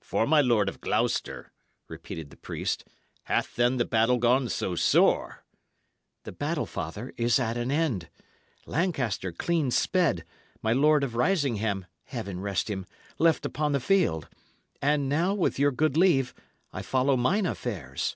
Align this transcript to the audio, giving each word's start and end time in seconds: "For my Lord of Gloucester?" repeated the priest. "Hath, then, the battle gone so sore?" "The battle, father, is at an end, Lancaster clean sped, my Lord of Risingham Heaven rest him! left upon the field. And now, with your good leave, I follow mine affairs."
"For 0.00 0.24
my 0.24 0.40
Lord 0.40 0.68
of 0.68 0.80
Gloucester?" 0.80 1.50
repeated 1.88 2.30
the 2.30 2.36
priest. 2.36 2.84
"Hath, 3.24 3.56
then, 3.56 3.76
the 3.76 3.84
battle 3.84 4.18
gone 4.18 4.48
so 4.48 4.76
sore?" 4.76 5.42
"The 6.22 6.30
battle, 6.30 6.64
father, 6.64 7.12
is 7.16 7.40
at 7.40 7.56
an 7.56 7.72
end, 7.72 8.08
Lancaster 8.66 9.32
clean 9.32 9.72
sped, 9.72 10.24
my 10.62 10.72
Lord 10.72 11.02
of 11.02 11.16
Risingham 11.16 11.86
Heaven 12.04 12.38
rest 12.38 12.70
him! 12.70 12.86
left 13.18 13.44
upon 13.44 13.72
the 13.72 13.80
field. 13.80 14.28
And 14.80 15.08
now, 15.08 15.34
with 15.34 15.58
your 15.58 15.72
good 15.72 15.96
leave, 15.96 16.34
I 16.72 16.80
follow 16.80 17.16
mine 17.16 17.44
affairs." 17.44 18.14